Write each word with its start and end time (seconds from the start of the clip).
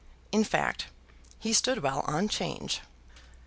In 0.31 0.43
fact, 0.43 0.87
he 1.37 1.53
stood 1.53 1.83
well 1.83 1.99
on 2.07 2.27
'Change. 2.27 2.81